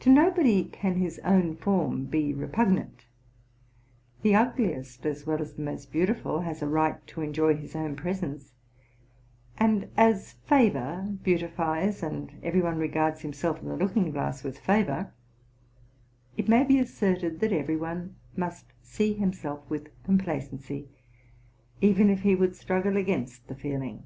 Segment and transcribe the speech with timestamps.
[0.00, 3.04] To nobody ean his own form be repugnant;
[4.22, 7.94] the ugliest, as well as the most beautiful, has a right to enjoy his own
[7.94, 8.50] presence:
[9.56, 15.12] and as favor beautifies, and every one regards himself in the looking glass with favor,
[16.36, 20.88] it may be asserted that every one must see himself with complacency,
[21.80, 24.02] even if be would struggle against the feeling.